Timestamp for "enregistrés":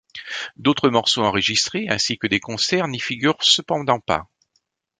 1.23-1.87